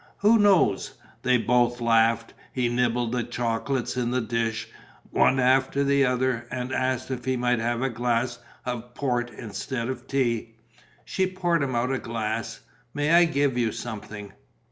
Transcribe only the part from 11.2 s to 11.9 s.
poured him